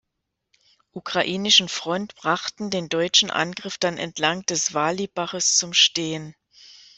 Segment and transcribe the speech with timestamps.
[0.93, 6.33] Ukrainischen Front brachten den deutschen Angriff dann entlang des Vali-Baches zum Stehen.